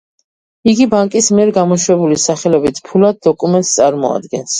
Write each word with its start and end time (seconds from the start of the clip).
იგი 0.71 0.85
ბანკის 0.93 1.27
მიერ 1.39 1.51
გამოშვებული 1.57 2.17
სახელობით 2.23 2.81
ფულად 2.89 3.21
დოკუმენტს 3.29 3.75
წარმოადგენს. 3.77 4.49